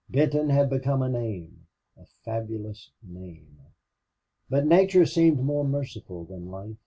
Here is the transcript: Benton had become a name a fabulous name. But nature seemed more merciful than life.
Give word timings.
Benton 0.09 0.49
had 0.49 0.67
become 0.67 1.03
a 1.03 1.09
name 1.09 1.67
a 1.95 2.07
fabulous 2.25 2.89
name. 3.07 3.59
But 4.49 4.65
nature 4.65 5.05
seemed 5.05 5.41
more 5.43 5.63
merciful 5.63 6.23
than 6.25 6.47
life. 6.49 6.77